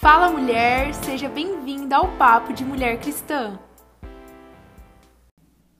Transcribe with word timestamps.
Fala 0.00 0.30
mulher, 0.30 0.94
seja 0.94 1.28
bem-vinda 1.28 1.96
ao 1.96 2.16
Papo 2.16 2.52
de 2.52 2.64
Mulher 2.64 3.00
Cristã. 3.00 3.58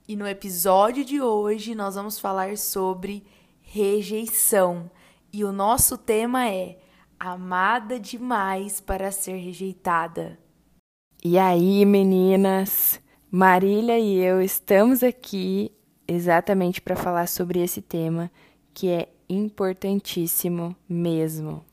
E 0.05 0.13
no 0.13 0.27
episódio 0.27 1.05
de 1.05 1.21
hoje 1.21 1.73
nós 1.73 1.95
vamos 1.95 2.19
falar 2.19 2.57
sobre 2.57 3.23
rejeição. 3.61 4.91
E 5.31 5.45
o 5.45 5.53
nosso 5.53 5.97
tema 5.97 6.49
é 6.49 6.79
Amada 7.17 7.97
demais 7.97 8.81
para 8.81 9.09
ser 9.09 9.37
rejeitada. 9.37 10.37
E 11.23 11.37
aí, 11.39 11.85
meninas? 11.85 12.99
Marília 13.31 13.97
e 13.97 14.17
eu 14.17 14.41
estamos 14.41 15.01
aqui 15.01 15.71
exatamente 16.05 16.81
para 16.81 16.97
falar 16.97 17.29
sobre 17.29 17.61
esse 17.61 17.81
tema 17.81 18.29
que 18.73 18.89
é 18.89 19.07
importantíssimo 19.29 20.75
mesmo. 20.89 21.63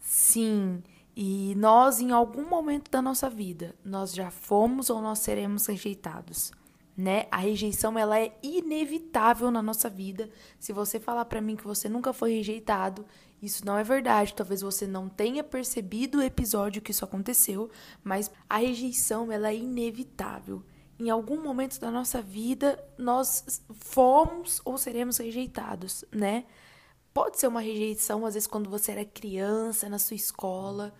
Sim, 0.00 0.82
e 1.16 1.54
nós, 1.56 2.00
em 2.00 2.12
algum 2.12 2.48
momento 2.48 2.90
da 2.90 3.02
nossa 3.02 3.28
vida, 3.28 3.74
nós 3.84 4.14
já 4.14 4.30
fomos 4.30 4.90
ou 4.90 5.02
nós 5.02 5.18
seremos 5.18 5.66
rejeitados, 5.66 6.52
né? 6.96 7.26
A 7.30 7.38
rejeição, 7.38 7.98
ela 7.98 8.18
é 8.18 8.36
inevitável 8.42 9.50
na 9.50 9.62
nossa 9.62 9.88
vida. 9.88 10.30
Se 10.58 10.72
você 10.72 11.00
falar 11.00 11.24
para 11.24 11.40
mim 11.40 11.56
que 11.56 11.64
você 11.64 11.88
nunca 11.88 12.12
foi 12.12 12.34
rejeitado, 12.34 13.04
isso 13.42 13.64
não 13.64 13.76
é 13.76 13.82
verdade. 13.82 14.34
Talvez 14.34 14.60
você 14.60 14.86
não 14.86 15.08
tenha 15.08 15.42
percebido 15.42 16.18
o 16.18 16.22
episódio 16.22 16.82
que 16.82 16.90
isso 16.90 17.04
aconteceu, 17.04 17.70
mas 18.04 18.30
a 18.48 18.58
rejeição, 18.58 19.32
ela 19.32 19.48
é 19.48 19.56
inevitável. 19.56 20.62
Em 20.98 21.08
algum 21.08 21.42
momento 21.42 21.80
da 21.80 21.90
nossa 21.90 22.20
vida, 22.20 22.82
nós 22.98 23.62
fomos 23.72 24.60
ou 24.64 24.76
seremos 24.76 25.16
rejeitados, 25.16 26.04
né? 26.12 26.44
Pode 27.20 27.38
ser 27.38 27.48
uma 27.48 27.60
rejeição, 27.60 28.24
às 28.24 28.32
vezes, 28.32 28.46
quando 28.46 28.70
você 28.70 28.92
era 28.92 29.04
criança, 29.04 29.90
na 29.90 29.98
sua 29.98 30.14
escola 30.14 30.90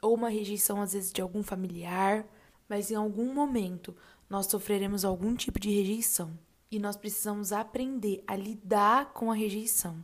ou 0.00 0.14
uma 0.14 0.30
rejeição 0.30 0.80
às 0.80 0.94
vezes 0.94 1.12
de 1.12 1.20
algum 1.20 1.42
familiar, 1.42 2.26
mas 2.66 2.90
em 2.90 2.94
algum 2.94 3.30
momento 3.34 3.94
nós 4.26 4.46
sofreremos 4.46 5.04
algum 5.04 5.36
tipo 5.36 5.60
de 5.60 5.70
rejeição 5.70 6.32
e 6.70 6.78
nós 6.78 6.96
precisamos 6.96 7.52
aprender 7.52 8.24
a 8.26 8.34
lidar 8.34 9.12
com 9.12 9.30
a 9.30 9.34
rejeição. 9.34 10.02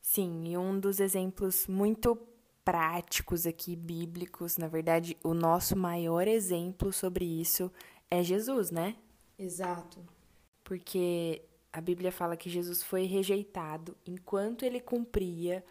Sim, 0.00 0.52
e 0.52 0.56
um 0.56 0.78
dos 0.78 1.00
exemplos 1.00 1.66
muito 1.66 2.16
práticos 2.64 3.44
aqui 3.44 3.74
bíblicos, 3.74 4.56
na 4.56 4.68
verdade, 4.68 5.16
o 5.24 5.34
nosso 5.34 5.74
maior 5.74 6.28
exemplo 6.28 6.92
sobre 6.92 7.24
isso 7.24 7.72
é 8.08 8.22
Jesus, 8.22 8.70
né? 8.70 8.94
Exato. 9.36 9.98
Porque 10.62 11.42
a 11.72 11.80
Bíblia 11.80 12.10
fala 12.10 12.36
que 12.36 12.50
Jesus 12.50 12.82
foi 12.82 13.04
rejeitado 13.04 13.96
enquanto 14.06 14.64
ele 14.64 14.80
cumpria 14.80 15.64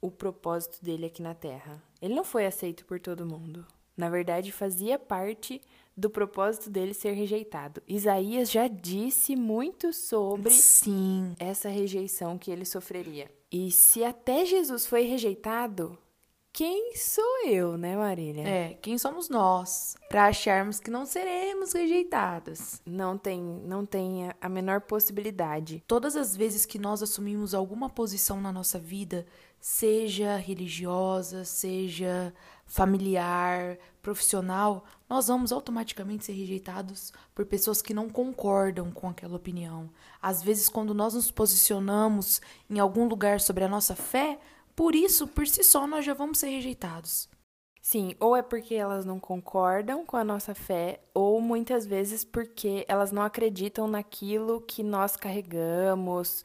o 0.00 0.10
propósito 0.10 0.84
dele 0.84 1.06
aqui 1.06 1.22
na 1.22 1.34
Terra. 1.34 1.82
Ele 2.00 2.14
não 2.14 2.24
foi 2.24 2.46
aceito 2.46 2.84
por 2.84 2.98
todo 2.98 3.26
mundo. 3.26 3.64
Na 3.96 4.08
verdade, 4.08 4.50
fazia 4.50 4.98
parte 4.98 5.60
do 5.96 6.08
propósito 6.08 6.70
dele 6.70 6.94
ser 6.94 7.12
rejeitado. 7.12 7.82
Isaías 7.86 8.50
já 8.50 8.66
disse 8.66 9.36
muito 9.36 9.92
sobre 9.92 10.50
Sim. 10.50 11.34
essa 11.38 11.68
rejeição 11.68 12.38
que 12.38 12.50
ele 12.50 12.64
sofreria. 12.64 13.30
E 13.50 13.70
se 13.70 14.02
até 14.02 14.46
Jesus 14.46 14.86
foi 14.86 15.02
rejeitado, 15.02 15.96
quem 16.52 16.94
sou 16.96 17.46
eu, 17.46 17.78
né, 17.78 17.96
Marília? 17.96 18.46
É, 18.46 18.74
quem 18.74 18.98
somos 18.98 19.30
nós 19.30 19.96
para 20.08 20.26
acharmos 20.26 20.78
que 20.78 20.90
não 20.90 21.06
seremos 21.06 21.72
rejeitados? 21.72 22.82
Não 22.84 23.16
tem, 23.16 23.40
não 23.40 23.86
tem 23.86 24.30
a 24.38 24.48
menor 24.50 24.82
possibilidade. 24.82 25.82
Todas 25.86 26.14
as 26.14 26.36
vezes 26.36 26.66
que 26.66 26.78
nós 26.78 27.02
assumimos 27.02 27.54
alguma 27.54 27.88
posição 27.88 28.38
na 28.38 28.52
nossa 28.52 28.78
vida, 28.78 29.26
seja 29.58 30.36
religiosa, 30.36 31.44
seja 31.44 32.34
familiar, 32.66 33.78
profissional, 34.02 34.84
nós 35.08 35.28
vamos 35.28 35.52
automaticamente 35.52 36.24
ser 36.24 36.32
rejeitados 36.32 37.12
por 37.34 37.46
pessoas 37.46 37.80
que 37.80 37.94
não 37.94 38.10
concordam 38.10 38.90
com 38.90 39.08
aquela 39.08 39.36
opinião. 39.36 39.88
Às 40.20 40.42
vezes, 40.42 40.68
quando 40.68 40.92
nós 40.92 41.14
nos 41.14 41.30
posicionamos 41.30 42.42
em 42.68 42.78
algum 42.78 43.06
lugar 43.06 43.40
sobre 43.40 43.64
a 43.64 43.68
nossa 43.68 43.94
fé, 43.94 44.38
por 44.74 44.94
isso, 44.94 45.26
por 45.26 45.46
si 45.46 45.62
só, 45.62 45.86
nós 45.86 46.04
já 46.04 46.14
vamos 46.14 46.38
ser 46.38 46.48
rejeitados. 46.48 47.28
Sim, 47.80 48.14
ou 48.20 48.36
é 48.36 48.42
porque 48.42 48.74
elas 48.74 49.04
não 49.04 49.18
concordam 49.18 50.06
com 50.06 50.16
a 50.16 50.22
nossa 50.22 50.54
fé, 50.54 51.00
ou 51.12 51.40
muitas 51.40 51.84
vezes 51.84 52.24
porque 52.24 52.84
elas 52.86 53.10
não 53.10 53.22
acreditam 53.22 53.88
naquilo 53.88 54.60
que 54.60 54.82
nós 54.84 55.16
carregamos, 55.16 56.44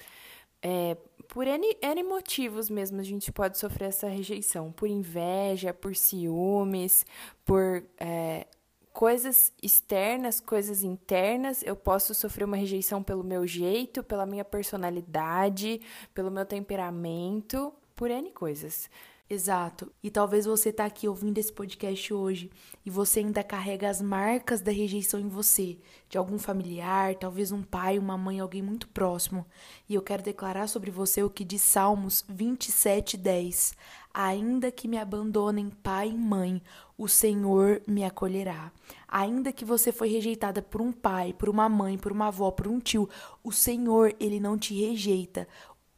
é, 0.61 0.97
por 1.27 1.45
N, 1.45 1.77
N 1.81 2.03
motivos 2.03 2.69
mesmo 2.69 2.99
a 2.99 3.03
gente 3.03 3.31
pode 3.31 3.57
sofrer 3.57 3.89
essa 3.89 4.07
rejeição. 4.07 4.71
Por 4.71 4.89
inveja, 4.89 5.73
por 5.73 5.95
ciúmes, 5.95 7.05
por 7.45 7.83
é, 7.99 8.47
coisas 8.93 9.53
externas, 9.61 10.39
coisas 10.39 10.83
internas. 10.83 11.61
Eu 11.63 11.75
posso 11.75 12.15
sofrer 12.15 12.45
uma 12.45 12.57
rejeição 12.57 13.03
pelo 13.03 13.23
meu 13.23 13.45
jeito, 13.45 14.03
pela 14.03 14.25
minha 14.25 14.45
personalidade, 14.45 15.81
pelo 16.13 16.31
meu 16.31 16.45
temperamento, 16.45 17.73
por 17.97 18.11
N 18.11 18.29
coisas. 18.31 18.89
Exato. 19.29 19.91
E 20.01 20.09
talvez 20.09 20.45
você 20.45 20.71
tá 20.71 20.85
aqui 20.85 21.05
ouvindo 21.05 21.37
esse 21.37 21.51
podcast 21.51 22.13
hoje 22.13 22.49
e 22.85 22.89
você 22.89 23.19
ainda 23.19 23.43
carrega 23.43 23.89
as 23.89 24.01
marcas 24.01 24.61
da 24.61 24.71
rejeição 24.71 25.19
em 25.19 25.27
você, 25.27 25.77
de 26.07 26.17
algum 26.17 26.39
familiar, 26.39 27.13
talvez 27.15 27.51
um 27.51 27.61
pai, 27.61 27.99
uma 27.99 28.17
mãe, 28.17 28.39
alguém 28.39 28.61
muito 28.61 28.87
próximo. 28.87 29.45
E 29.89 29.95
eu 29.95 30.01
quero 30.01 30.23
declarar 30.23 30.67
sobre 30.67 30.91
você 30.91 31.23
o 31.23 31.29
que 31.29 31.43
diz 31.43 31.61
Salmos 31.61 32.23
27:10. 32.29 33.73
Ainda 34.13 34.71
que 34.71 34.87
me 34.87 34.97
abandonem 34.97 35.69
pai 35.69 36.09
e 36.09 36.17
mãe, 36.17 36.61
o 36.97 37.07
Senhor 37.07 37.81
me 37.85 38.05
acolherá. 38.05 38.71
Ainda 39.07 39.51
que 39.51 39.65
você 39.65 39.91
foi 39.91 40.07
rejeitada 40.07 40.61
por 40.61 40.81
um 40.81 40.91
pai, 40.91 41.33
por 41.33 41.49
uma 41.49 41.67
mãe, 41.67 41.97
por 41.97 42.11
uma 42.11 42.27
avó, 42.27 42.49
por 42.49 42.67
um 42.67 42.79
tio, 42.79 43.09
o 43.43 43.51
Senhor, 43.51 44.15
ele 44.19 44.39
não 44.39 44.57
te 44.57 44.73
rejeita. 44.73 45.47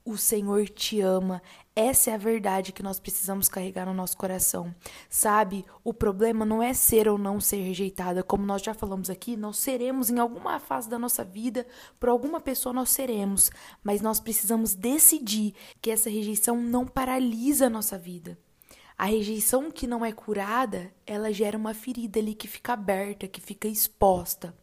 O 0.10 0.18
Senhor 0.18 0.68
te 0.68 1.00
ama. 1.02 1.40
Essa 1.76 2.10
é 2.10 2.16
a 2.16 2.18
verdade 2.18 2.72
que 2.72 2.82
nós 2.82 3.00
precisamos 3.00 3.48
carregar 3.48 3.86
no 3.86 3.94
nosso 3.94 4.18
coração. 4.18 4.74
Sabe, 5.08 5.64
o 5.84 5.94
problema 5.94 6.44
não 6.44 6.64
é 6.64 6.74
ser 6.74 7.08
ou 7.08 7.16
não 7.16 7.40
ser 7.40 7.58
rejeitada. 7.58 8.24
Como 8.24 8.44
nós 8.44 8.64
já 8.64 8.74
falamos 8.74 9.08
aqui, 9.08 9.38
nós 9.38 9.60
seremos 9.60 10.10
em 10.10 10.18
alguma 10.18 10.58
fase 10.60 10.90
da 10.90 10.98
nossa 10.98 11.24
vida, 11.24 11.64
por 12.00 12.10
alguma 12.10 12.42
pessoa 12.42 12.74
nós 12.74 12.90
seremos. 12.90 13.52
Mas 13.84 14.02
nós 14.02 14.20
precisamos 14.20 14.74
decidir 14.74 15.54
que 15.80 15.92
essa 15.92 16.10
rejeição 16.10 16.60
não 16.60 16.88
paralisa 16.88 17.68
a 17.68 17.70
nossa 17.70 17.96
vida. 17.96 18.36
A 18.98 19.06
rejeição 19.06 19.70
que 19.70 19.86
não 19.86 20.04
é 20.04 20.12
curada, 20.12 20.92
ela 21.06 21.32
gera 21.32 21.56
uma 21.56 21.76
ferida 21.76 22.20
ali 22.20 22.34
que 22.34 22.48
fica 22.48 22.74
aberta, 22.74 23.28
que 23.28 23.40
fica 23.40 23.68
exposta. 23.68 24.58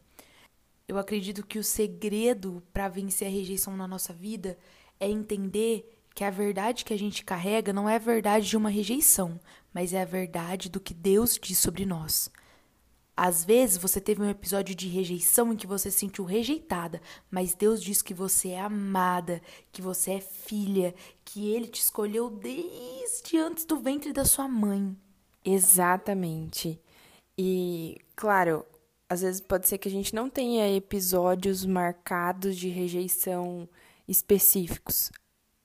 Eu 0.89 0.97
acredito 0.97 1.45
que 1.45 1.57
o 1.57 1.63
segredo 1.63 2.61
para 2.73 2.89
vencer 2.89 3.29
a 3.29 3.31
rejeição 3.31 3.77
na 3.77 3.87
nossa 3.87 4.11
vida 4.13 4.57
é 4.99 5.09
entender 5.09 5.97
que 6.13 6.23
a 6.23 6.29
verdade 6.31 6.83
que 6.83 6.93
a 6.93 6.97
gente 6.97 7.23
carrega 7.23 7.71
não 7.71 7.87
é 7.87 7.95
a 7.95 7.99
verdade 7.99 8.47
de 8.47 8.57
uma 8.57 8.69
rejeição, 8.69 9.39
mas 9.73 9.93
é 9.93 10.01
a 10.01 10.05
verdade 10.05 10.69
do 10.69 10.79
que 10.79 10.93
Deus 10.93 11.37
diz 11.39 11.59
sobre 11.59 11.85
nós. 11.85 12.31
Às 13.15 13.43
vezes 13.43 13.77
você 13.77 13.99
teve 13.99 14.21
um 14.21 14.29
episódio 14.29 14.75
de 14.75 14.87
rejeição 14.87 15.51
em 15.51 15.55
que 15.55 15.65
você 15.65 15.89
se 15.89 15.99
sentiu 15.99 16.23
rejeitada, 16.23 17.01
mas 17.31 17.55
Deus 17.55 17.81
diz 17.81 18.01
que 18.01 18.13
você 18.13 18.49
é 18.49 18.59
amada, 18.59 19.41
que 19.71 19.81
você 19.81 20.13
é 20.13 20.21
filha, 20.21 20.93
que 21.25 21.49
Ele 21.49 21.67
te 21.67 21.81
escolheu 21.81 22.29
desde 22.29 23.37
antes 23.37 23.65
do 23.65 23.79
ventre 23.79 24.13
da 24.13 24.23
sua 24.23 24.47
mãe. 24.47 24.95
Exatamente. 25.43 26.79
E, 27.37 27.97
claro, 28.15 28.65
às 29.09 29.21
vezes 29.21 29.39
pode 29.41 29.67
ser 29.67 29.77
que 29.77 29.87
a 29.87 29.91
gente 29.91 30.13
não 30.13 30.29
tenha 30.29 30.75
episódios 30.75 31.65
marcados 31.65 32.57
de 32.57 32.69
rejeição 32.69 33.67
específicos. 34.07 35.11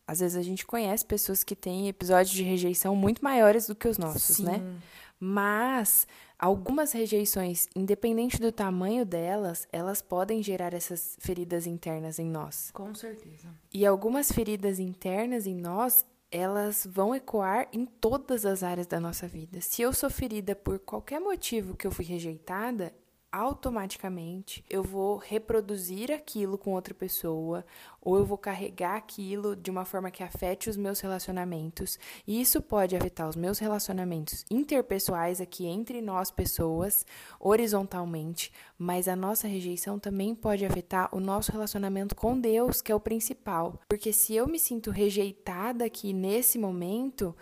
Às 0.07 0.21
vezes 0.21 0.37
a 0.37 0.43
gente 0.43 0.67
conhece 0.67 1.05
pessoas 1.05 1.45
que 1.45 1.55
têm 1.55 1.89
episódios 1.89 2.35
de 2.35 2.43
rejeição 2.43 2.95
muito 2.97 3.23
maiores 3.23 3.67
do 3.67 3.75
que 3.75 3.89
os 3.89 3.99
nossos, 3.99 4.37
Sim. 4.37 4.45
né? 4.45 4.77
Mas 5.19 6.06
algumas 6.37 6.91
rejeições, 6.91 7.69
independente 7.77 8.41
do 8.41 8.50
tamanho 8.50 9.06
delas, 9.06 9.69
elas 9.73 10.03
podem 10.03 10.43
gerar 10.43 10.75
essas 10.75 11.17
feridas 11.21 11.67
internas 11.67 12.19
em 12.19 12.29
nós. 12.29 12.73
Com 12.73 12.93
certeza. 12.94 13.49
E 13.73 13.87
algumas 13.87 14.33
feridas 14.33 14.81
internas 14.81 15.47
em 15.47 15.55
nós, 15.55 16.05
elas 16.33 16.85
vão 16.91 17.15
ecoar 17.15 17.69
em 17.73 17.87
todas 17.87 18.45
as 18.45 18.65
áreas 18.65 18.88
da 18.88 18.99
nossa 18.99 19.29
vida. 19.29 19.61
Se 19.61 19.83
eu 19.83 19.93
sou 19.93 20.11
ferida 20.11 20.56
por 20.56 20.81
qualquer 20.81 21.21
motivo 21.21 21.77
que 21.77 21.87
eu 21.87 21.93
fui 21.93 22.05
rejeitada, 22.05 22.93
automaticamente 23.32 24.62
eu 24.69 24.82
vou 24.82 25.17
reproduzir 25.17 26.12
aquilo 26.12 26.58
com 26.58 26.75
outra 26.75 26.93
pessoa, 26.93 27.64
ou 28.00 28.19
eu 28.19 28.26
vou 28.26 28.37
carregar 28.37 28.96
aquilo 28.96 29.56
de 29.56 29.70
uma 29.70 29.87
forma 29.87 30.11
que 30.11 30.23
afete 30.23 30.69
os 30.69 30.76
meus 30.76 31.00
relacionamentos. 31.00 31.99
E 32.26 32.40
isso 32.40 32.61
pode 32.61 32.94
afetar 32.94 33.29
os 33.29 33.34
meus 33.34 33.58
relacionamentos 33.58 34.44
interpessoais 34.50 35.40
aqui 35.40 35.67
entre 35.67 36.02
nós 36.02 36.31
pessoas, 36.31 37.06
horizontalmente, 37.40 38.52
mas 38.76 39.08
a 39.08 39.17
nossa 39.17 39.49
rejeição 39.49 39.99
também 39.99 40.35
pode 40.35 40.67
afetar 40.67 41.08
o 41.11 41.19
nosso 41.19 41.50
relacionamento 41.50 42.14
com 42.14 42.38
Deus, 42.38 42.82
que 42.82 42.93
é 42.93 42.94
o 42.94 43.00
principal. 43.00 43.81
Porque 43.88 44.12
se 44.12 44.35
eu 44.35 44.46
me 44.46 44.58
sinto 44.58 44.90
rejeitada 44.90 45.87
aqui 45.87 46.12
nesse 46.12 46.58
momento, 46.58 47.35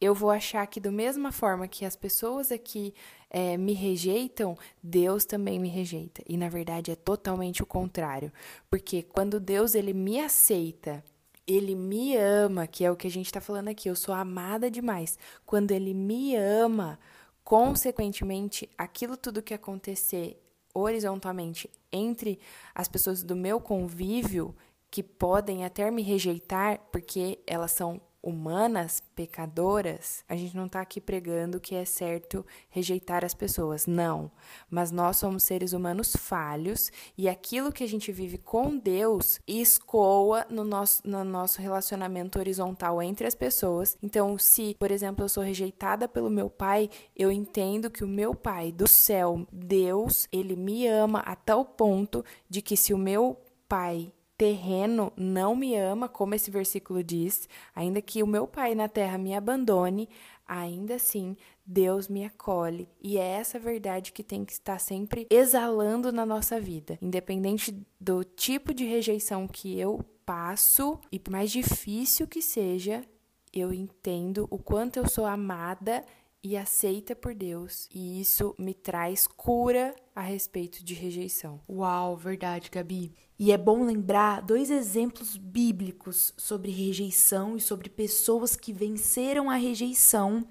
eu 0.00 0.14
vou 0.14 0.30
achar 0.30 0.66
que, 0.66 0.78
da 0.78 0.90
mesma 0.90 1.32
forma 1.32 1.68
que 1.68 1.84
as 1.84 1.96
pessoas 1.96 2.52
aqui 2.52 2.92
é, 3.36 3.54
me 3.58 3.74
rejeitam, 3.74 4.56
Deus 4.82 5.26
também 5.26 5.58
me 5.58 5.68
rejeita. 5.68 6.22
E 6.26 6.38
na 6.38 6.48
verdade 6.48 6.90
é 6.90 6.96
totalmente 6.96 7.62
o 7.62 7.66
contrário. 7.66 8.32
Porque 8.70 9.02
quando 9.02 9.38
Deus 9.38 9.74
ele 9.74 9.92
me 9.92 10.18
aceita, 10.18 11.04
ele 11.46 11.74
me 11.74 12.16
ama, 12.16 12.66
que 12.66 12.82
é 12.82 12.90
o 12.90 12.96
que 12.96 13.06
a 13.06 13.10
gente 13.10 13.26
está 13.26 13.38
falando 13.38 13.68
aqui, 13.68 13.90
eu 13.90 13.94
sou 13.94 14.14
amada 14.14 14.70
demais. 14.70 15.18
Quando 15.44 15.72
ele 15.72 15.92
me 15.92 16.34
ama, 16.34 16.98
consequentemente, 17.44 18.70
aquilo 18.78 19.18
tudo 19.18 19.42
que 19.42 19.52
acontecer 19.52 20.42
horizontalmente 20.72 21.68
entre 21.92 22.38
as 22.74 22.88
pessoas 22.88 23.22
do 23.22 23.36
meu 23.36 23.60
convívio, 23.60 24.56
que 24.90 25.02
podem 25.02 25.62
até 25.62 25.90
me 25.90 26.00
rejeitar 26.00 26.80
porque 26.90 27.38
elas 27.46 27.72
são 27.72 28.00
humanas, 28.26 29.00
pecadoras, 29.14 30.24
a 30.28 30.34
gente 30.34 30.56
não 30.56 30.66
está 30.66 30.80
aqui 30.80 31.00
pregando 31.00 31.60
que 31.60 31.76
é 31.76 31.84
certo 31.84 32.44
rejeitar 32.68 33.24
as 33.24 33.34
pessoas, 33.34 33.86
não. 33.86 34.32
Mas 34.68 34.90
nós 34.90 35.16
somos 35.18 35.44
seres 35.44 35.72
humanos 35.72 36.14
falhos 36.16 36.90
e 37.16 37.28
aquilo 37.28 37.70
que 37.70 37.84
a 37.84 37.88
gente 37.88 38.10
vive 38.10 38.36
com 38.36 38.76
Deus 38.76 39.40
escoa 39.46 40.44
no 40.50 40.64
nosso, 40.64 41.00
no 41.08 41.22
nosso 41.22 41.62
relacionamento 41.62 42.38
horizontal 42.38 43.00
entre 43.00 43.28
as 43.28 43.34
pessoas. 43.34 43.96
Então, 44.02 44.36
se, 44.36 44.74
por 44.78 44.90
exemplo, 44.90 45.24
eu 45.24 45.28
sou 45.28 45.44
rejeitada 45.44 46.08
pelo 46.08 46.28
meu 46.28 46.50
pai, 46.50 46.90
eu 47.14 47.30
entendo 47.30 47.90
que 47.90 48.02
o 48.02 48.08
meu 48.08 48.34
pai 48.34 48.72
do 48.72 48.88
céu, 48.88 49.46
Deus, 49.52 50.26
ele 50.32 50.56
me 50.56 50.88
ama 50.88 51.20
a 51.20 51.36
tal 51.36 51.64
ponto 51.64 52.24
de 52.50 52.60
que 52.60 52.76
se 52.76 52.92
o 52.92 52.98
meu 52.98 53.40
pai 53.68 54.12
terreno 54.36 55.12
não 55.16 55.56
me 55.56 55.76
ama, 55.76 56.08
como 56.08 56.34
esse 56.34 56.50
versículo 56.50 57.02
diz, 57.02 57.48
ainda 57.74 58.02
que 58.02 58.22
o 58.22 58.26
meu 58.26 58.46
pai 58.46 58.74
na 58.74 58.88
terra 58.88 59.16
me 59.16 59.34
abandone, 59.34 60.08
ainda 60.46 60.96
assim 60.96 61.36
Deus 61.64 62.08
me 62.08 62.24
acolhe. 62.24 62.88
E 63.02 63.18
é 63.18 63.26
essa 63.26 63.58
verdade 63.58 64.12
que 64.12 64.22
tem 64.22 64.44
que 64.44 64.52
estar 64.52 64.78
sempre 64.78 65.26
exalando 65.30 66.12
na 66.12 66.24
nossa 66.24 66.60
vida, 66.60 66.98
independente 67.02 67.74
do 68.00 68.22
tipo 68.22 68.72
de 68.72 68.84
rejeição 68.84 69.48
que 69.48 69.78
eu 69.78 70.04
passo 70.24 70.98
e 71.10 71.18
por 71.18 71.30
mais 71.30 71.50
difícil 71.50 72.26
que 72.26 72.42
seja, 72.42 73.04
eu 73.52 73.72
entendo 73.72 74.46
o 74.50 74.58
quanto 74.58 74.98
eu 74.98 75.08
sou 75.08 75.24
amada 75.24 76.04
e 76.46 76.56
aceita 76.56 77.16
por 77.16 77.34
Deus, 77.34 77.88
e 77.92 78.20
isso 78.20 78.54
me 78.56 78.72
traz 78.72 79.26
cura 79.26 79.92
a 80.14 80.20
respeito 80.20 80.84
de 80.84 80.94
rejeição. 80.94 81.60
Uau, 81.68 82.16
verdade, 82.16 82.70
Gabi. 82.70 83.12
E 83.36 83.50
é 83.50 83.58
bom 83.58 83.84
lembrar 83.84 84.42
dois 84.42 84.70
exemplos 84.70 85.36
bíblicos 85.36 86.32
sobre 86.36 86.70
rejeição 86.70 87.56
e 87.56 87.60
sobre 87.60 87.90
pessoas 87.90 88.54
que 88.54 88.72
venceram 88.72 89.50
a 89.50 89.56
rejeição 89.56 90.46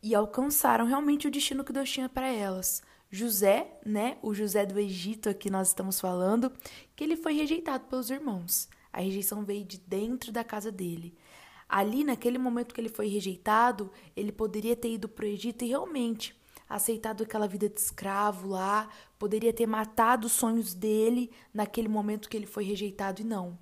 e 0.00 0.14
alcançaram 0.14 0.86
realmente 0.86 1.26
o 1.26 1.30
destino 1.32 1.64
que 1.64 1.72
Deus 1.72 1.90
tinha 1.90 2.08
para 2.08 2.28
elas. 2.28 2.80
José, 3.10 3.76
né, 3.84 4.18
o 4.22 4.32
José 4.32 4.64
do 4.64 4.78
Egito 4.78 5.34
que 5.34 5.50
nós 5.50 5.66
estamos 5.66 5.98
falando, 5.98 6.52
que 6.94 7.02
ele 7.02 7.16
foi 7.16 7.32
rejeitado 7.32 7.88
pelos 7.88 8.08
irmãos. 8.08 8.68
A 8.92 9.00
rejeição 9.00 9.44
veio 9.44 9.64
de 9.64 9.78
dentro 9.78 10.30
da 10.30 10.44
casa 10.44 10.70
dele. 10.70 11.18
Ali, 11.72 12.02
naquele 12.02 12.36
momento 12.36 12.74
que 12.74 12.80
ele 12.80 12.88
foi 12.88 13.06
rejeitado, 13.06 13.92
ele 14.16 14.32
poderia 14.32 14.74
ter 14.74 14.92
ido 14.92 15.08
para 15.08 15.24
o 15.24 15.28
Egito 15.28 15.64
e 15.64 15.68
realmente 15.68 16.34
aceitado 16.68 17.22
aquela 17.22 17.46
vida 17.46 17.68
de 17.68 17.78
escravo 17.78 18.48
lá, 18.48 18.88
poderia 19.16 19.52
ter 19.52 19.66
matado 19.66 20.26
os 20.26 20.32
sonhos 20.32 20.74
dele 20.74 21.30
naquele 21.54 21.86
momento 21.86 22.28
que 22.28 22.36
ele 22.36 22.46
foi 22.46 22.64
rejeitado 22.64 23.20
e 23.20 23.24
não. 23.24 23.56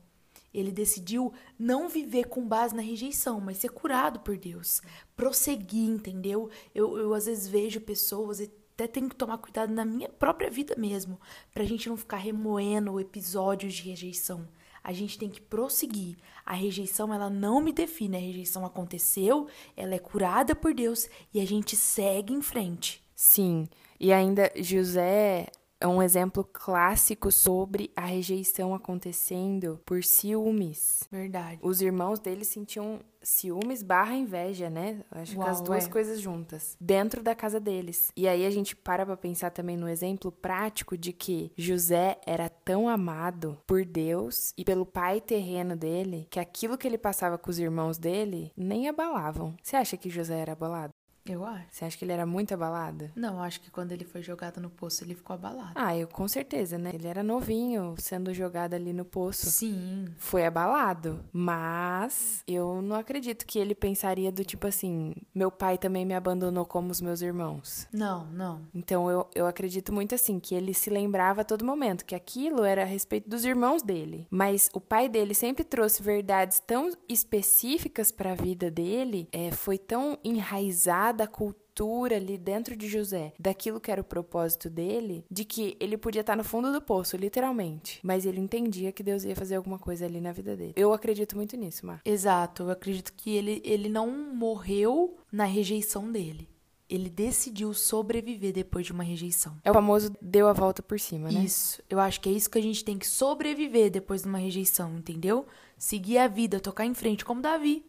Ele 0.55 0.72
decidiu 0.72 1.34
não 1.58 1.87
viver 1.87 2.28
com 2.28 2.49
base 2.49 2.75
na 2.75 2.81
rejeição, 2.81 3.43
mas 3.43 3.58
ser 3.58 3.69
curado 3.69 4.20
por 4.20 4.38
Deus. 4.38 4.81
Prosseguir, 5.14 5.90
entendeu? 5.90 6.49
Eu, 6.75 6.96
eu 6.96 7.12
às 7.12 7.26
vezes 7.26 7.46
vejo 7.46 7.78
pessoas 7.78 8.40
até 8.40 8.87
tenho 8.87 9.10
que 9.10 9.16
tomar 9.16 9.37
cuidado 9.37 9.70
na 9.70 9.84
minha 9.84 10.08
própria 10.08 10.50
vida 10.50 10.75
mesmo, 10.78 11.20
pra 11.52 11.64
gente 11.64 11.90
não 11.90 11.96
ficar 11.96 12.16
remoendo 12.16 12.99
episódios 12.99 13.75
de 13.75 13.82
rejeição 13.82 14.49
a 14.88 14.93
gente 14.94 15.19
tem 15.19 15.29
que 15.29 15.38
prosseguir. 15.38 16.17
A 16.46 16.55
rejeição, 16.55 17.12
ela 17.12 17.29
não 17.29 17.61
me 17.61 17.75
define. 17.75 18.17
A 18.17 18.20
rejeição 18.20 18.64
aconteceu, 18.64 19.46
ela 19.76 19.94
é 19.94 19.99
curada 19.99 20.55
por 20.55 20.73
Deus 20.73 21.11
e 21.35 21.43
a 21.43 21.46
gente 21.46 21.76
segue 21.76 22.32
em 22.32 22.40
frente. 22.40 23.05
Sim. 23.14 23.69
E 24.00 24.14
ainda 24.14 24.50
José 24.56 25.49
é 25.81 25.87
um 25.87 26.03
exemplo 26.03 26.45
clássico 26.45 27.31
sobre 27.31 27.91
a 27.95 28.05
rejeição 28.05 28.75
acontecendo 28.75 29.81
por 29.87 30.03
ciúmes. 30.03 31.05
Verdade. 31.11 31.61
Os 31.63 31.81
irmãos 31.81 32.19
dele 32.19 32.45
sentiam 32.45 33.01
ciúmes 33.23 33.83
barra 33.83 34.15
inveja, 34.15 34.69
né? 34.69 35.05
Acho 35.11 35.37
Uau, 35.37 35.45
que 35.45 35.51
as 35.51 35.61
duas 35.61 35.87
é. 35.87 35.89
coisas 35.89 36.21
juntas. 36.21 36.77
Dentro 36.81 37.23
da 37.23 37.35
casa 37.35 37.61
deles. 37.61 38.11
E 38.17 38.27
aí 38.27 38.45
a 38.45 38.51
gente 38.51 38.75
para 38.75 39.07
pra 39.07 39.17
pensar 39.17 39.51
também 39.51 39.77
no 39.77 39.89
exemplo 39.89 40.33
prático 40.33 40.97
de 40.97 41.13
que 41.13 41.53
José 41.57 42.19
era 42.27 42.49
tão 42.49 42.89
amado 42.89 43.59
por 43.67 43.85
Deus 43.85 44.53
e 44.57 44.65
pelo 44.65 44.87
pai 44.87 45.21
terreno 45.21 45.77
dele 45.77 46.27
que 46.31 46.41
aquilo 46.41 46.79
que 46.79 46.87
ele 46.87 46.99
passava 46.99 47.39
com 47.39 47.51
os 47.51 47.59
irmãos 47.59 47.99
dele 47.99 48.53
nem 48.57 48.89
abalavam. 48.89 49.55
Você 49.63 49.77
acha 49.77 49.97
que 49.97 50.11
José 50.11 50.39
era 50.41 50.53
abalado? 50.53 50.93
Eu 51.29 51.45
acho. 51.45 51.67
Você 51.71 51.85
acha 51.85 51.97
que 51.97 52.05
ele 52.05 52.13
era 52.13 52.25
muito 52.27 52.55
abalado? 52.55 53.11
Não, 53.15 53.43
acho 53.43 53.61
que 53.61 53.71
quando 53.71 53.93
ele 53.93 54.05
foi 54.05 54.23
jogado 54.23 54.61
no 54.61 54.71
poço, 54.71 55.05
ele 55.05 55.15
ficou 55.15 55.35
abalado. 55.35 55.73
Ah, 55.75 55.97
eu 55.97 56.09
com 56.09 56.27
certeza, 56.27 56.79
né? 56.79 56.91
Ele 56.95 57.07
era 57.07 57.23
novinho, 57.23 57.95
sendo 57.99 58.33
jogado 58.33 58.75
ali 58.75 58.93
no 58.93 59.05
poço. 59.05 59.51
Sim. 59.51 60.07
Foi 60.17 60.45
abalado. 60.47 61.25
Mas 61.33 62.43
eu 62.47 62.81
não 62.81 62.97
acredito 62.97 63.47
que 63.47 63.59
ele 63.59 63.75
pensaria 63.75 64.33
do 64.33 64.45
tipo 64.45 64.67
assim: 64.67 65.15
meu 65.35 65.51
pai 65.51 65.77
também 65.77 66.05
me 66.05 66.15
abandonou 66.15 66.65
como 66.65 66.91
os 66.91 67.01
meus 67.01 67.21
irmãos. 67.21 67.87
Não, 67.93 68.27
não. 68.27 68.63
Então 68.75 69.11
eu, 69.11 69.29
eu 69.35 69.47
acredito 69.47 69.93
muito 69.93 70.15
assim, 70.15 70.41
que 70.41 70.55
ele 70.55 70.73
se 70.73 70.91
lembrava 70.91 71.43
a 71.43 71.45
todo 71.45 71.65
momento 71.65 72.05
que 72.05 72.15
aquilo 72.15 72.65
era 72.65 72.83
a 72.83 72.87
respeito 72.87 73.29
dos 73.29 73.45
irmãos 73.45 73.83
dele. 73.83 74.27
Mas 74.31 74.71
o 74.73 74.81
pai 74.81 75.09
dele 75.09 75.35
sempre 75.35 75.65
trouxe 75.65 76.03
verdades 76.03 76.61
tão 76.61 76.91
específicas 77.09 78.11
para 78.11 78.33
a 78.33 78.35
vida 78.35 78.71
dele, 78.71 79.29
é, 79.33 79.51
foi 79.51 79.79
tão 79.79 80.19
enraizado 80.25 81.18
da 81.19 81.26
cultura 81.26 82.17
ali 82.17 82.38
dentro 82.38 82.76
de 82.76 82.88
José, 82.88 83.32
daquilo 83.38 83.81
que 83.81 83.91
era 83.91 84.00
o 84.00 84.05
propósito 84.05 84.70
dele, 84.70 85.25
de 85.29 85.44
que 85.44 85.76
ele 85.81 85.99
podia 85.99 86.20
estar 86.20 86.37
no 86.37 86.44
fundo 86.44 86.73
do 86.73 86.81
poço, 86.81 87.17
literalmente, 87.17 88.00
mas 88.03 88.25
ele 88.25 88.41
entendia 88.41 88.93
que 88.93 89.03
Deus 89.03 89.25
ia 89.25 89.37
fazer 89.37 89.56
alguma 89.56 89.79
coisa 89.79 90.06
ali 90.06 90.20
na 90.20 90.32
vida 90.32 90.56
dele. 90.56 90.73
Eu 90.76 90.93
acredito 90.93 91.37
muito 91.37 91.56
nisso, 91.56 91.85
Mar. 91.85 92.00
Exato, 92.05 92.62
eu 92.62 92.70
acredito 92.70 93.12
que 93.12 93.31
ele, 93.31 93.61
ele 93.65 93.88
não 93.88 94.09
morreu 94.35 95.17
na 95.31 95.44
rejeição 95.44 96.11
dele. 96.11 96.49
Ele 96.88 97.11
decidiu 97.11 97.75
sobreviver 97.75 98.50
depois 98.50 98.87
de 98.87 98.93
uma 98.93 99.05
rejeição. 99.05 99.58
É 99.63 99.70
o 99.70 99.75
famoso 99.75 100.10
deu 100.22 100.48
a 100.48 100.55
volta 100.55 100.82
por 100.82 100.98
cima, 100.98 101.31
né? 101.31 101.44
Isso. 101.44 101.82
Eu 101.91 102.01
acho 102.01 102.19
que 102.19 102.31
é 102.31 102.32
isso 102.32 102.48
que 102.48 102.58
a 102.58 102.63
gente 102.63 102.82
tem 102.82 102.96
que 102.96 103.06
sobreviver 103.06 103.91
depois 103.91 104.22
de 104.22 104.29
uma 104.29 104.39
rejeição, 104.39 104.96
entendeu? 104.96 105.46
Seguir 105.77 106.17
a 106.17 106.27
vida, 106.27 106.58
tocar 106.58 106.87
em 106.87 106.94
frente, 106.94 107.27
como 107.27 107.43
Davi. 107.43 107.84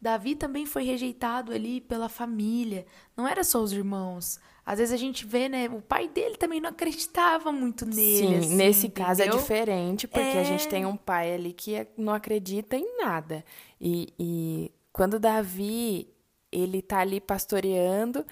Davi 0.00 0.34
também 0.34 0.66
foi 0.66 0.84
rejeitado 0.84 1.52
ali 1.52 1.80
pela 1.80 2.08
família, 2.08 2.86
não 3.16 3.26
era 3.26 3.42
só 3.42 3.60
os 3.60 3.72
irmãos. 3.72 4.38
Às 4.64 4.78
vezes 4.78 4.92
a 4.92 4.96
gente 4.96 5.24
vê, 5.24 5.48
né, 5.48 5.68
o 5.68 5.80
pai 5.80 6.08
dele 6.08 6.36
também 6.36 6.60
não 6.60 6.70
acreditava 6.70 7.52
muito 7.52 7.86
nele. 7.86 8.16
Sim, 8.16 8.36
assim, 8.36 8.54
nesse 8.56 8.86
entendeu? 8.88 9.06
caso 9.06 9.22
é 9.22 9.28
diferente, 9.28 10.08
porque 10.08 10.26
é... 10.26 10.40
a 10.40 10.44
gente 10.44 10.66
tem 10.68 10.84
um 10.84 10.96
pai 10.96 11.34
ali 11.34 11.52
que 11.52 11.74
é, 11.74 11.86
não 11.96 12.12
acredita 12.12 12.76
em 12.76 12.98
nada. 12.98 13.44
E, 13.80 14.12
e 14.18 14.72
quando 14.92 15.20
Davi, 15.20 16.08
ele 16.50 16.82
tá 16.82 16.98
ali 16.98 17.20
pastoreando, 17.20 18.24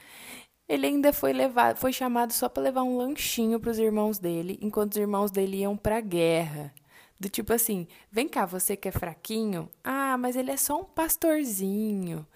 ele 0.68 0.86
ainda 0.86 1.12
foi 1.12 1.32
levado, 1.32 1.76
foi 1.76 1.92
chamado 1.92 2.32
só 2.32 2.48
para 2.48 2.62
levar 2.62 2.82
um 2.82 2.96
lanchinho 2.96 3.60
para 3.60 3.70
os 3.70 3.78
irmãos 3.78 4.18
dele, 4.18 4.58
enquanto 4.60 4.92
os 4.92 4.98
irmãos 4.98 5.30
dele 5.30 5.58
iam 5.58 5.76
para 5.76 5.98
a 5.98 6.00
guerra. 6.00 6.72
Do 7.18 7.28
tipo 7.28 7.52
assim, 7.52 7.86
vem 8.10 8.28
cá, 8.28 8.44
você 8.44 8.76
que 8.76 8.88
é 8.88 8.92
fraquinho? 8.92 9.68
Ah, 9.82 10.16
mas 10.18 10.36
ele 10.36 10.50
é 10.50 10.56
só 10.56 10.80
um 10.80 10.84
pastorzinho. 10.84 12.26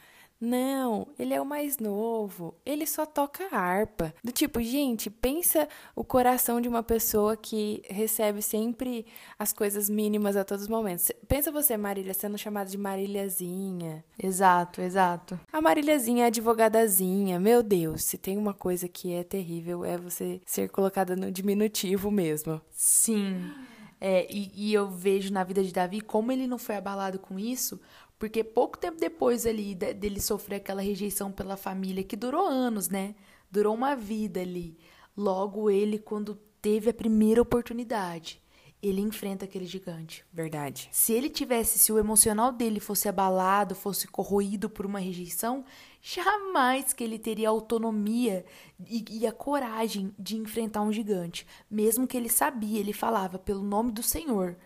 Não, 0.40 1.08
ele 1.18 1.34
é 1.34 1.40
o 1.40 1.46
mais 1.46 1.78
novo. 1.78 2.54
Ele 2.64 2.86
só 2.86 3.04
toca 3.04 3.48
harpa. 3.50 4.14
Do 4.22 4.30
tipo, 4.30 4.62
gente, 4.62 5.10
pensa 5.10 5.68
o 5.96 6.04
coração 6.04 6.60
de 6.60 6.68
uma 6.68 6.82
pessoa 6.82 7.36
que 7.36 7.82
recebe 7.88 8.40
sempre 8.40 9.04
as 9.36 9.52
coisas 9.52 9.90
mínimas 9.90 10.36
a 10.36 10.44
todos 10.44 10.64
os 10.64 10.68
momentos. 10.68 11.10
Pensa 11.26 11.50
você, 11.50 11.76
Marília, 11.76 12.14
sendo 12.14 12.38
chamada 12.38 12.70
de 12.70 12.78
Maríliazinha. 12.78 14.04
Exato, 14.22 14.80
exato. 14.80 15.38
A 15.52 15.60
Maríliazinha 15.60 16.24
é 16.24 16.26
advogadazinha. 16.28 17.40
Meu 17.40 17.62
Deus, 17.62 18.04
se 18.04 18.16
tem 18.16 18.38
uma 18.38 18.54
coisa 18.54 18.88
que 18.88 19.12
é 19.12 19.24
terrível 19.24 19.84
é 19.84 19.98
você 19.98 20.40
ser 20.46 20.68
colocada 20.68 21.16
no 21.16 21.32
diminutivo 21.32 22.12
mesmo. 22.12 22.60
Sim. 22.70 23.52
É, 24.00 24.26
e, 24.32 24.50
e, 24.54 24.74
eu 24.74 24.88
vejo 24.88 25.32
na 25.32 25.42
vida 25.42 25.62
de 25.62 25.72
Davi 25.72 26.00
como 26.00 26.30
ele 26.30 26.46
não 26.46 26.58
foi 26.58 26.76
abalado 26.76 27.18
com 27.18 27.38
isso, 27.38 27.80
porque 28.18 28.44
pouco 28.44 28.78
tempo 28.78 28.98
depois 28.98 29.44
ali 29.44 29.74
dele 29.74 30.20
sofrer 30.20 30.56
aquela 30.56 30.82
rejeição 30.82 31.32
pela 31.32 31.56
família, 31.56 32.04
que 32.04 32.16
durou 32.16 32.46
anos, 32.46 32.88
né? 32.88 33.14
Durou 33.50 33.74
uma 33.74 33.96
vida 33.96 34.40
ali. 34.40 34.76
Logo 35.16 35.68
ele, 35.70 35.98
quando 35.98 36.38
teve 36.60 36.90
a 36.90 36.94
primeira 36.94 37.42
oportunidade, 37.42 38.40
ele 38.82 39.00
enfrenta 39.00 39.44
aquele 39.44 39.66
gigante. 39.66 40.24
Verdade. 40.32 40.88
Se 40.92 41.12
ele 41.12 41.28
tivesse, 41.28 41.78
se 41.78 41.92
o 41.92 41.98
emocional 41.98 42.52
dele 42.52 42.78
fosse 42.78 43.08
abalado, 43.08 43.74
fosse 43.74 44.06
corroído 44.06 44.70
por 44.70 44.86
uma 44.86 45.00
rejeição, 45.00 45.64
jamais 46.00 46.92
que 46.92 47.02
ele 47.02 47.18
teria 47.18 47.48
a 47.48 47.50
autonomia 47.50 48.44
e, 48.86 49.04
e, 49.10 49.26
a 49.26 49.32
coragem 49.32 50.14
de 50.18 50.36
enfrentar 50.36 50.82
um 50.82 50.92
gigante. 50.92 51.46
Mesmo 51.68 52.06
que 52.06 52.16
ele 52.16 52.28
sabia, 52.28 52.78
ele 52.78 52.92
falava 52.92 53.38
pelo 53.38 53.62
nome 53.62 53.90
do 53.90 54.02
Senhor, 54.02 54.56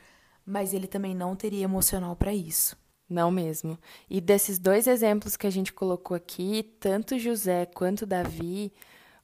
mas 0.45 0.75
ele 0.75 0.87
também 0.87 1.15
não 1.15 1.35
teria 1.35 1.65
emocional 1.65 2.15
para 2.15 2.35
isso. 2.35 2.77
Não 3.09 3.31
mesmo. 3.31 3.79
E 4.09 4.21
desses 4.21 4.59
dois 4.59 4.87
exemplos 4.87 5.37
que 5.37 5.47
a 5.47 5.51
gente 5.51 5.73
colocou 5.73 6.17
aqui, 6.17 6.75
tanto 6.81 7.19
José 7.19 7.67
quanto 7.67 8.07
Davi, 8.07 8.73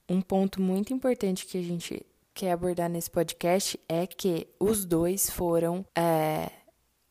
um 0.09 0.21
ponto 0.21 0.61
muito 0.61 0.93
importante 0.93 1.47
que 1.47 1.59
a 1.59 1.63
gente 1.63 2.05
quer 2.39 2.53
abordar 2.53 2.89
nesse 2.89 3.11
podcast 3.11 3.79
é 3.89 4.07
que 4.07 4.47
os 4.61 4.85
dois 4.85 5.29
foram 5.29 5.85
é, 5.93 6.49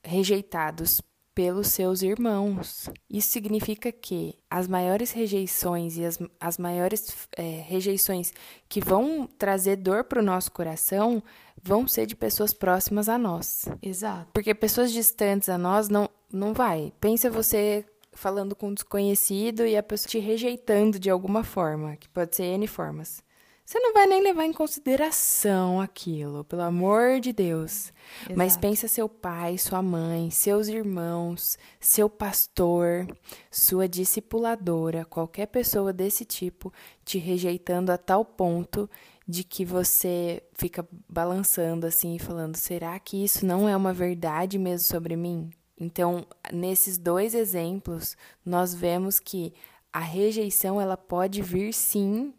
rejeitados 0.01 1.01
pelos 1.35 1.67
seus 1.67 2.01
irmãos. 2.01 2.89
Isso 3.09 3.31
significa 3.31 3.91
que 3.91 4.39
as 4.49 4.69
maiores 4.69 5.11
rejeições 5.11 5.97
e 5.97 6.05
as, 6.05 6.17
as 6.39 6.57
maiores 6.57 7.27
é, 7.35 7.61
rejeições 7.67 8.31
que 8.69 8.79
vão 8.79 9.27
trazer 9.37 9.75
dor 9.75 10.05
para 10.05 10.21
o 10.21 10.23
nosso 10.23 10.49
coração 10.49 11.21
vão 11.61 11.85
ser 11.85 12.05
de 12.05 12.15
pessoas 12.15 12.53
próximas 12.53 13.09
a 13.09 13.17
nós. 13.17 13.65
Exato. 13.81 14.29
Porque 14.31 14.55
pessoas 14.55 14.93
distantes 14.93 15.49
a 15.49 15.57
nós 15.57 15.89
não, 15.89 16.09
não 16.31 16.53
vai. 16.53 16.93
Pensa 17.01 17.29
você 17.29 17.85
falando 18.13 18.55
com 18.55 18.69
um 18.69 18.73
desconhecido 18.73 19.67
e 19.67 19.75
a 19.75 19.83
pessoa 19.83 20.09
te 20.09 20.19
rejeitando 20.19 20.97
de 20.97 21.09
alguma 21.09 21.43
forma, 21.43 21.97
que 21.97 22.07
pode 22.07 22.33
ser 22.33 22.45
N 22.45 22.65
formas. 22.65 23.26
Você 23.67 23.81
não 23.81 23.91
vai 23.91 24.07
nem 24.07 24.23
levar 24.23 24.45
em 24.45 24.53
consideração 24.53 25.81
aquilo, 25.81 26.45
pelo 26.45 26.61
amor 26.61 27.19
de 27.19 27.33
Deus. 27.33 27.91
Exato. 28.21 28.37
Mas 28.37 28.55
pensa 28.55 28.87
seu 28.87 29.09
pai, 29.09 29.57
sua 29.57 29.81
mãe, 29.81 30.31
seus 30.31 30.69
irmãos, 30.69 31.57
seu 31.77 32.09
pastor, 32.09 33.05
sua 33.51 33.85
discipuladora, 33.85 35.03
qualquer 35.03 35.47
pessoa 35.47 35.91
desse 35.91 36.23
tipo 36.23 36.71
te 37.03 37.17
rejeitando 37.17 37.89
a 37.89 37.97
tal 37.97 38.23
ponto 38.23 38.89
de 39.27 39.43
que 39.43 39.65
você 39.65 40.41
fica 40.53 40.87
balançando 41.09 41.85
assim 41.85 42.15
e 42.15 42.19
falando: 42.19 42.55
será 42.55 42.97
que 42.97 43.21
isso 43.21 43.45
não 43.45 43.67
é 43.67 43.75
uma 43.75 43.91
verdade 43.91 44.57
mesmo 44.57 44.87
sobre 44.87 45.17
mim? 45.17 45.49
Então, 45.77 46.25
nesses 46.53 46.97
dois 46.97 47.35
exemplos, 47.35 48.15
nós 48.45 48.73
vemos 48.73 49.19
que 49.19 49.53
a 49.91 49.99
rejeição 49.99 50.79
ela 50.79 50.95
pode 50.95 51.41
vir 51.41 51.73
sim 51.73 52.33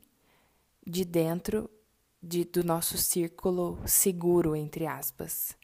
de 0.89 1.05
dentro 1.05 1.69
de, 2.23 2.45
do 2.45 2.65
nosso 2.65 2.97
círculo 2.97 3.79
seguro, 3.87 4.57
entre 4.57 4.87
aspas. 4.87 5.57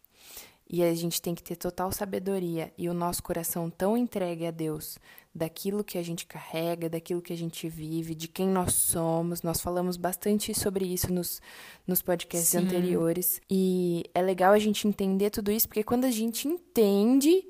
E 0.69 0.83
a 0.83 0.95
gente 0.95 1.21
tem 1.21 1.35
que 1.35 1.43
ter 1.43 1.57
total 1.57 1.93
sabedoria 1.93 2.73
e 2.77 2.89
o 2.89 2.95
nosso 2.95 3.23
coração 3.23 3.71
tão 3.71 3.97
entregue 3.97 4.47
a 4.47 4.51
Deus 4.51 4.99
daquilo 5.35 5.85
que 5.85 5.99
a 5.99 6.03
gente 6.03 6.27
carrega, 6.27 6.89
daquilo 6.89 7.21
que 7.21 7.33
a 7.33 7.37
gente 7.37 7.69
vive, 7.69 8.15
de 8.15 8.29
quem 8.29 8.49
nós 8.49 8.73
somos. 8.73 9.43
Nós 9.43 9.61
falamos 9.61 9.97
bastante 9.97 10.55
sobre 10.55 10.87
isso 10.87 11.13
nos, 11.13 11.41
nos 11.87 12.01
podcasts 12.01 12.51
Sim. 12.51 12.59
anteriores. 12.59 13.41
E 13.51 14.05
é 14.15 14.23
legal 14.23 14.53
a 14.53 14.59
gente 14.59 14.89
entender 14.89 15.31
tudo 15.31 15.51
isso, 15.51 15.69
porque 15.69 15.85
quando 15.85 16.05
a 16.05 16.11
gente 16.11 16.49
entende 16.49 17.45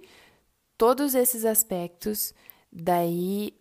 todos 0.76 1.14
esses 1.14 1.44
aspectos, 1.44 2.34
daí 2.72 3.54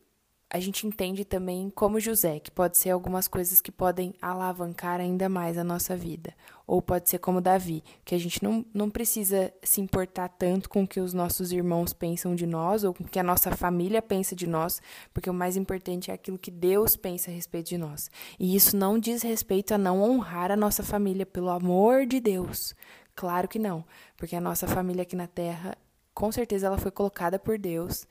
a 0.54 0.60
gente 0.60 0.86
entende 0.86 1.26
também 1.26 1.72
como 1.72 2.00
José, 2.00 2.40
que 2.40 2.52
pode 2.52 2.78
ser 2.78 2.92
algumas 2.92 3.28
coisas 3.28 3.60
que 3.60 3.72
podem 3.72 4.14
alavancar 4.22 5.00
ainda 5.00 5.28
mais 5.28 5.58
a 5.58 5.64
nossa 5.64 5.98
vida. 5.98 6.32
Ou 6.68 6.80
pode 6.80 7.10
ser 7.10 7.18
como 7.18 7.42
Davi, 7.42 7.84
que 8.06 8.14
a 8.14 8.20
gente 8.20 8.44
não, 8.44 8.64
não 8.72 8.88
precisa 8.88 9.52
se 9.64 9.82
importar 9.82 10.30
tanto 10.30 10.70
com 10.70 10.84
o 10.84 10.88
que 10.88 11.00
os 11.00 11.12
nossos 11.12 11.52
irmãos 11.52 11.92
pensam 11.92 12.36
de 12.36 12.46
nós, 12.46 12.84
ou 12.84 12.94
com 12.94 13.04
o 13.04 13.08
que 13.08 13.18
a 13.18 13.24
nossa 13.24 13.50
família 13.56 14.00
pensa 14.00 14.36
de 14.36 14.46
nós, 14.46 14.80
porque 15.12 15.28
o 15.28 15.34
mais 15.34 15.58
importante 15.58 16.12
é 16.12 16.14
aquilo 16.14 16.38
que 16.38 16.52
Deus 16.52 16.96
pensa 16.96 17.32
a 17.32 17.34
respeito 17.34 17.70
de 17.70 17.78
nós. 17.80 18.12
E 18.40 18.56
isso 18.56 18.78
não 18.78 19.00
diz 19.00 19.24
respeito 19.24 19.74
a 19.74 19.78
não 19.80 20.04
honrar 20.04 20.52
a 20.52 20.56
nossa 20.56 20.84
família, 20.84 21.26
pelo 21.26 21.50
amor 21.50 22.06
de 22.06 22.20
Deus. 22.20 22.76
Claro 23.16 23.48
que 23.48 23.58
não, 23.58 23.84
porque 24.16 24.36
a 24.36 24.42
nossa 24.42 24.68
família 24.68 25.02
aqui 25.02 25.16
na 25.16 25.26
Terra, 25.26 25.76
com 26.14 26.32
certeza 26.32 26.68
ela 26.68 26.78
foi 26.78 26.92
colocada 26.92 27.40
por 27.40 27.58
Deus 27.58 28.06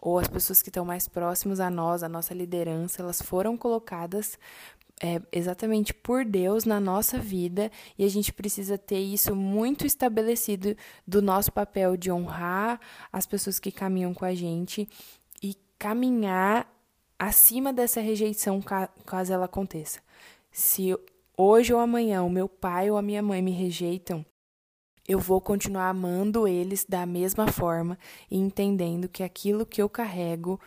ou 0.00 0.18
as 0.18 0.28
pessoas 0.28 0.62
que 0.62 0.68
estão 0.68 0.84
mais 0.84 1.08
próximas 1.08 1.60
a 1.60 1.70
nós, 1.70 2.02
a 2.02 2.08
nossa 2.08 2.32
liderança, 2.32 3.02
elas 3.02 3.20
foram 3.20 3.56
colocadas 3.56 4.38
é, 5.02 5.20
exatamente 5.32 5.94
por 5.94 6.24
Deus 6.24 6.64
na 6.64 6.78
nossa 6.78 7.18
vida 7.18 7.70
e 7.98 8.04
a 8.04 8.08
gente 8.08 8.32
precisa 8.32 8.76
ter 8.76 8.98
isso 8.98 9.34
muito 9.34 9.86
estabelecido 9.86 10.76
do 11.06 11.22
nosso 11.22 11.50
papel 11.50 11.96
de 11.96 12.12
honrar 12.12 12.78
as 13.10 13.26
pessoas 13.26 13.58
que 13.58 13.72
caminham 13.72 14.12
com 14.12 14.24
a 14.24 14.34
gente 14.34 14.88
e 15.42 15.56
caminhar 15.78 16.70
acima 17.18 17.72
dessa 17.72 18.00
rejeição 18.00 18.60
caso 19.06 19.32
ela 19.32 19.46
aconteça. 19.46 20.00
Se 20.52 20.94
hoje 21.36 21.72
ou 21.72 21.80
amanhã 21.80 22.22
o 22.22 22.30
meu 22.30 22.48
pai 22.48 22.90
ou 22.90 22.96
a 22.98 23.02
minha 23.02 23.22
mãe 23.22 23.40
me 23.40 23.52
rejeitam, 23.52 24.24
eu 25.10 25.18
vou 25.18 25.40
continuar 25.40 25.88
amando 25.88 26.46
eles 26.46 26.86
da 26.88 27.04
mesma 27.04 27.48
forma 27.48 27.98
e 28.30 28.38
entendendo 28.38 29.08
que 29.08 29.24
aquilo 29.24 29.66
que 29.66 29.82
eu 29.82 29.88
carrego 29.88 30.60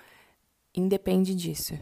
independe 0.76 1.34
disso. 1.34 1.80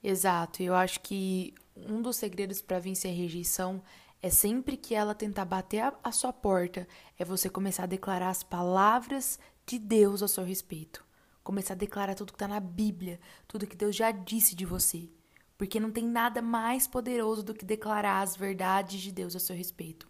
Exato. 0.00 0.62
Eu 0.62 0.76
acho 0.76 1.00
que 1.00 1.52
um 1.74 2.00
dos 2.00 2.14
segredos 2.14 2.62
para 2.62 2.78
vencer 2.78 3.10
a 3.10 3.14
rejeição 3.14 3.82
é 4.22 4.30
sempre 4.30 4.76
que 4.76 4.94
ela 4.94 5.12
tentar 5.12 5.44
bater 5.44 5.80
a, 5.80 5.92
a 6.04 6.12
sua 6.12 6.32
porta, 6.32 6.86
é 7.18 7.24
você 7.24 7.50
começar 7.50 7.82
a 7.82 7.86
declarar 7.86 8.28
as 8.28 8.44
palavras 8.44 9.36
de 9.66 9.76
Deus 9.76 10.22
a 10.22 10.28
seu 10.28 10.44
respeito. 10.44 11.04
Começar 11.42 11.74
a 11.74 11.76
declarar 11.76 12.14
tudo 12.14 12.32
que 12.32 12.36
está 12.36 12.46
na 12.46 12.60
Bíblia, 12.60 13.18
tudo 13.48 13.66
que 13.66 13.76
Deus 13.76 13.96
já 13.96 14.12
disse 14.12 14.54
de 14.54 14.64
você. 14.64 15.10
Porque 15.56 15.80
não 15.80 15.90
tem 15.90 16.06
nada 16.06 16.40
mais 16.40 16.86
poderoso 16.86 17.42
do 17.42 17.54
que 17.54 17.64
declarar 17.64 18.22
as 18.22 18.36
verdades 18.36 19.00
de 19.00 19.10
Deus 19.10 19.34
a 19.34 19.40
seu 19.40 19.56
respeito. 19.56 20.07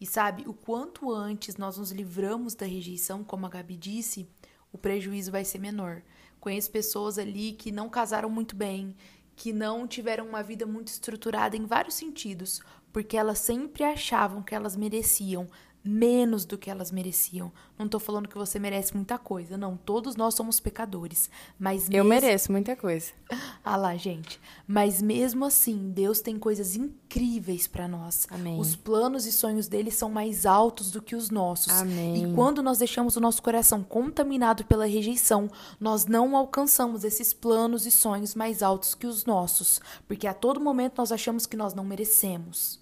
E 0.00 0.06
sabe, 0.06 0.44
o 0.46 0.52
quanto 0.52 1.10
antes 1.10 1.56
nós 1.56 1.78
nos 1.78 1.90
livramos 1.90 2.54
da 2.54 2.66
rejeição, 2.66 3.24
como 3.24 3.46
a 3.46 3.48
Gabi 3.48 3.76
disse, 3.76 4.28
o 4.72 4.76
prejuízo 4.76 5.32
vai 5.32 5.44
ser 5.44 5.58
menor. 5.58 6.02
Conheço 6.38 6.70
pessoas 6.70 7.18
ali 7.18 7.52
que 7.52 7.72
não 7.72 7.88
casaram 7.88 8.28
muito 8.28 8.54
bem, 8.54 8.94
que 9.34 9.52
não 9.52 9.86
tiveram 9.86 10.26
uma 10.26 10.42
vida 10.42 10.66
muito 10.66 10.88
estruturada 10.88 11.56
em 11.56 11.64
vários 11.64 11.94
sentidos, 11.94 12.60
porque 12.92 13.16
elas 13.16 13.38
sempre 13.38 13.84
achavam 13.84 14.42
que 14.42 14.54
elas 14.54 14.76
mereciam 14.76 15.48
menos 15.86 16.44
do 16.44 16.58
que 16.58 16.70
elas 16.70 16.90
mereciam. 16.90 17.52
Não 17.78 17.88
tô 17.88 17.98
falando 17.98 18.28
que 18.28 18.36
você 18.36 18.58
merece 18.58 18.94
muita 18.94 19.18
coisa, 19.18 19.56
não. 19.56 19.76
Todos 19.76 20.16
nós 20.16 20.34
somos 20.34 20.58
pecadores, 20.58 21.30
mas 21.58 21.88
Eu 21.90 22.04
mereço 22.04 22.50
muita 22.50 22.74
coisa. 22.74 23.12
ah 23.64 23.76
lá, 23.76 23.96
gente. 23.96 24.40
Mas 24.66 25.00
mesmo 25.00 25.44
assim, 25.44 25.90
Deus 25.90 26.20
tem 26.20 26.38
coisas 26.38 26.74
incríveis 26.74 27.66
para 27.66 27.86
nós. 27.86 28.26
Amém. 28.30 28.58
Os 28.58 28.74
planos 28.74 29.26
e 29.26 29.32
sonhos 29.32 29.68
dele 29.68 29.90
são 29.90 30.10
mais 30.10 30.46
altos 30.46 30.90
do 30.90 31.02
que 31.02 31.14
os 31.14 31.30
nossos. 31.30 31.72
Amém. 31.72 32.24
E 32.24 32.34
quando 32.34 32.62
nós 32.62 32.78
deixamos 32.78 33.16
o 33.16 33.20
nosso 33.20 33.42
coração 33.42 33.82
contaminado 33.82 34.64
pela 34.64 34.86
rejeição, 34.86 35.50
nós 35.78 36.06
não 36.06 36.36
alcançamos 36.36 37.04
esses 37.04 37.32
planos 37.32 37.86
e 37.86 37.90
sonhos 37.90 38.34
mais 38.34 38.62
altos 38.62 38.94
que 38.94 39.06
os 39.06 39.24
nossos, 39.24 39.80
porque 40.08 40.26
a 40.26 40.34
todo 40.34 40.60
momento 40.60 40.98
nós 40.98 41.12
achamos 41.12 41.46
que 41.46 41.56
nós 41.56 41.74
não 41.74 41.84
merecemos. 41.84 42.80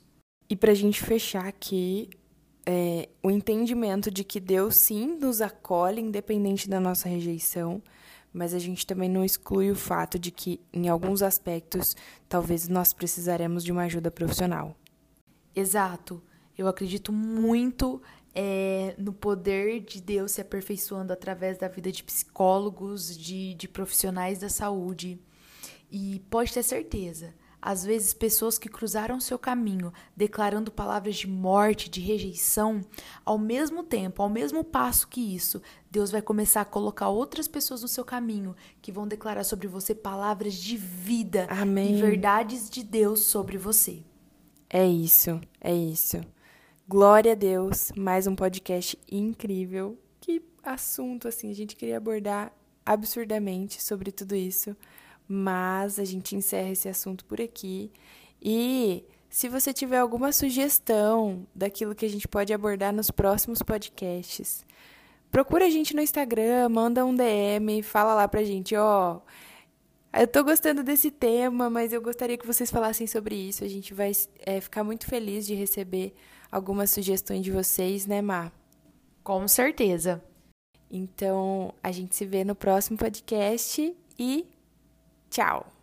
E 0.48 0.54
pra 0.54 0.74
gente 0.74 1.02
fechar 1.02 1.46
aqui, 1.46 2.10
é, 2.66 3.08
o 3.22 3.30
entendimento 3.30 4.10
de 4.10 4.24
que 4.24 4.40
Deus 4.40 4.76
sim 4.76 5.18
nos 5.18 5.40
acolhe, 5.40 6.00
independente 6.00 6.68
da 6.68 6.80
nossa 6.80 7.08
rejeição, 7.08 7.82
mas 8.32 8.52
a 8.52 8.58
gente 8.58 8.86
também 8.86 9.08
não 9.08 9.24
exclui 9.24 9.70
o 9.70 9.76
fato 9.76 10.18
de 10.18 10.30
que, 10.30 10.60
em 10.72 10.88
alguns 10.88 11.22
aspectos, 11.22 11.96
talvez 12.28 12.68
nós 12.68 12.92
precisaremos 12.92 13.62
de 13.62 13.70
uma 13.70 13.82
ajuda 13.82 14.10
profissional. 14.10 14.76
Exato. 15.54 16.22
Eu 16.56 16.66
acredito 16.66 17.12
muito 17.12 18.02
é, 18.34 18.94
no 18.98 19.12
poder 19.12 19.80
de 19.80 20.00
Deus 20.00 20.32
se 20.32 20.40
aperfeiçoando 20.40 21.12
através 21.12 21.58
da 21.58 21.68
vida 21.68 21.92
de 21.92 22.02
psicólogos, 22.02 23.16
de, 23.16 23.54
de 23.54 23.68
profissionais 23.68 24.38
da 24.40 24.48
saúde. 24.48 25.20
E 25.90 26.20
pode 26.28 26.52
ter 26.52 26.64
certeza, 26.64 27.34
às 27.66 27.82
vezes, 27.82 28.12
pessoas 28.12 28.58
que 28.58 28.68
cruzaram 28.68 29.18
seu 29.18 29.38
caminho 29.38 29.90
declarando 30.14 30.70
palavras 30.70 31.16
de 31.16 31.26
morte, 31.26 31.88
de 31.88 31.98
rejeição, 31.98 32.84
ao 33.24 33.38
mesmo 33.38 33.82
tempo, 33.82 34.22
ao 34.22 34.28
mesmo 34.28 34.62
passo 34.62 35.08
que 35.08 35.34
isso, 35.34 35.62
Deus 35.90 36.10
vai 36.10 36.20
começar 36.20 36.60
a 36.60 36.66
colocar 36.66 37.08
outras 37.08 37.48
pessoas 37.48 37.80
no 37.80 37.88
seu 37.88 38.04
caminho 38.04 38.54
que 38.82 38.92
vão 38.92 39.08
declarar 39.08 39.44
sobre 39.44 39.66
você 39.66 39.94
palavras 39.94 40.52
de 40.52 40.76
vida 40.76 41.46
Amém. 41.48 41.96
e 41.96 42.02
verdades 42.02 42.68
de 42.68 42.84
Deus 42.84 43.20
sobre 43.20 43.56
você. 43.56 44.02
É 44.68 44.86
isso, 44.86 45.40
é 45.58 45.74
isso. 45.74 46.20
Glória 46.86 47.32
a 47.32 47.34
Deus, 47.34 47.90
mais 47.96 48.26
um 48.26 48.36
podcast 48.36 48.98
incrível. 49.10 49.98
Que 50.20 50.42
assunto 50.62 51.28
assim, 51.28 51.50
a 51.50 51.54
gente 51.54 51.76
queria 51.76 51.96
abordar 51.96 52.52
absurdamente 52.84 53.82
sobre 53.82 54.12
tudo 54.12 54.34
isso 54.34 54.76
mas 55.28 55.98
a 55.98 56.04
gente 56.04 56.36
encerra 56.36 56.70
esse 56.70 56.88
assunto 56.88 57.24
por 57.24 57.40
aqui. 57.40 57.90
E 58.40 59.04
Se 59.34 59.48
você 59.48 59.72
tiver 59.72 59.98
alguma 59.98 60.30
sugestão 60.30 61.44
daquilo 61.52 61.92
que 61.92 62.06
a 62.06 62.08
gente 62.08 62.28
pode 62.28 62.54
abordar 62.54 62.92
nos 62.92 63.10
próximos 63.10 63.60
podcasts, 63.62 64.64
procura 65.28 65.66
a 65.66 65.68
gente 65.70 65.92
no 65.92 66.00
Instagram, 66.00 66.68
manda 66.68 67.04
um 67.04 67.12
DM, 67.12 67.82
fala 67.82 68.14
lá 68.14 68.28
pra 68.28 68.44
gente, 68.44 68.76
ó. 68.76 69.20
Eu 70.16 70.28
tô 70.28 70.44
gostando 70.44 70.84
desse 70.84 71.10
tema, 71.10 71.68
mas 71.68 71.92
eu 71.92 72.00
gostaria 72.00 72.38
que 72.38 72.46
vocês 72.46 72.70
falassem 72.70 73.08
sobre 73.08 73.34
isso. 73.34 73.64
A 73.64 73.68
gente 73.68 73.92
vai 73.92 74.12
é, 74.38 74.60
ficar 74.60 74.84
muito 74.84 75.04
feliz 75.04 75.44
de 75.44 75.54
receber 75.56 76.14
algumas 76.52 76.92
sugestões 76.92 77.42
de 77.42 77.50
vocês, 77.50 78.06
né, 78.06 78.22
Mar? 78.22 78.52
Com 79.24 79.48
certeza. 79.48 80.22
Então, 80.88 81.74
a 81.82 81.90
gente 81.90 82.14
se 82.14 82.24
vê 82.24 82.44
no 82.44 82.54
próximo 82.54 82.96
podcast 82.96 83.92
e 84.16 84.46
tchau! 85.34 85.73